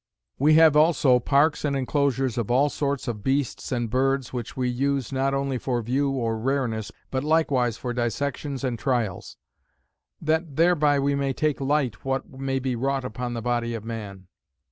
[0.39, 4.67] "We have also parks and enclosures of all sorts of beasts and birds which we
[4.67, 9.37] use not only for view or rareness, but likewise for dissections and trials;
[10.19, 14.25] that thereby we may take light what may be wrought upon the body of man.